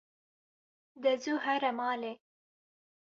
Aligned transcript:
De 1.03 1.11
zû 1.21 1.33
here 1.45 1.71
malê. 1.79 2.13